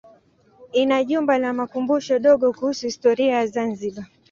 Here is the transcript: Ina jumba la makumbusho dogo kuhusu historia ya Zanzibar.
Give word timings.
Ina 0.81 0.97
jumba 1.07 1.33
la 1.37 1.53
makumbusho 1.53 2.19
dogo 2.19 2.53
kuhusu 2.57 2.83
historia 2.85 3.33
ya 3.37 3.47
Zanzibar. 3.53 4.05